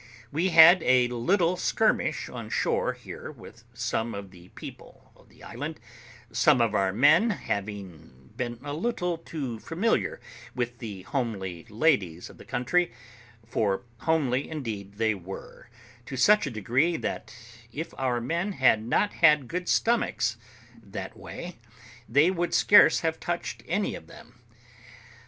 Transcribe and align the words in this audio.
We 0.31 0.49
had 0.49 0.81
a 0.81 1.07
little 1.09 1.55
skirmish 1.57 2.27
on 2.27 2.49
shore 2.49 2.93
here 2.93 3.31
with 3.31 3.63
some 3.75 4.15
of 4.15 4.31
the 4.31 4.47
people 4.55 5.11
of 5.15 5.29
the 5.29 5.43
island, 5.43 5.79
some 6.31 6.59
of 6.59 6.73
our 6.73 6.91
men 6.91 7.29
having 7.29 8.31
been 8.35 8.57
a 8.63 8.73
little 8.73 9.19
too 9.19 9.59
familiar 9.59 10.19
with 10.55 10.79
the 10.79 11.03
homely 11.03 11.65
ladies 11.69 12.31
of 12.31 12.39
the 12.39 12.45
country; 12.45 12.91
for 13.47 13.83
homely, 13.99 14.49
indeed, 14.49 14.93
they 14.95 15.13
were, 15.13 15.69
to 16.07 16.17
such 16.17 16.47
a 16.47 16.49
degree, 16.49 16.97
that 16.97 17.35
if 17.71 17.93
our 17.99 18.19
men 18.19 18.53
had 18.53 18.81
not 18.83 19.13
had 19.13 19.47
good 19.47 19.69
stomachs 19.69 20.35
that 20.81 21.15
way, 21.15 21.59
they 22.09 22.31
would 22.31 22.55
scarce 22.55 23.01
have 23.01 23.19
touched 23.19 23.61
any 23.67 23.93
of 23.93 24.07
them. 24.07 24.41